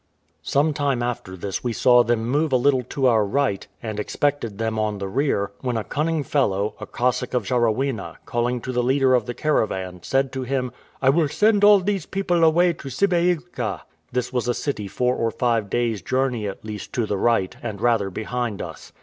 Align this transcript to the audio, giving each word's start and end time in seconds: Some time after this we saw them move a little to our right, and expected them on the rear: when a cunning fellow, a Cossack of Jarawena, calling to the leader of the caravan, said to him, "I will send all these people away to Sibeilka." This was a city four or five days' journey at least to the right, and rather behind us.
Some 0.41 0.73
time 0.73 1.03
after 1.03 1.37
this 1.37 1.63
we 1.63 1.73
saw 1.73 2.01
them 2.03 2.27
move 2.27 2.51
a 2.51 2.57
little 2.57 2.81
to 2.85 3.05
our 3.05 3.23
right, 3.23 3.67
and 3.83 3.99
expected 3.99 4.57
them 4.57 4.79
on 4.79 4.97
the 4.97 5.07
rear: 5.07 5.51
when 5.61 5.77
a 5.77 5.83
cunning 5.83 6.23
fellow, 6.23 6.73
a 6.79 6.87
Cossack 6.87 7.35
of 7.35 7.45
Jarawena, 7.45 8.17
calling 8.25 8.61
to 8.61 8.71
the 8.71 8.81
leader 8.81 9.13
of 9.13 9.27
the 9.27 9.35
caravan, 9.35 9.99
said 10.01 10.31
to 10.31 10.41
him, 10.41 10.71
"I 11.03 11.09
will 11.09 11.27
send 11.27 11.63
all 11.63 11.79
these 11.81 12.07
people 12.07 12.43
away 12.43 12.73
to 12.73 12.87
Sibeilka." 12.89 13.81
This 14.11 14.33
was 14.33 14.47
a 14.47 14.55
city 14.55 14.87
four 14.87 15.15
or 15.15 15.29
five 15.29 15.69
days' 15.69 16.01
journey 16.01 16.47
at 16.47 16.65
least 16.65 16.93
to 16.93 17.05
the 17.05 17.19
right, 17.19 17.55
and 17.61 17.79
rather 17.79 18.09
behind 18.09 18.59
us. 18.59 18.91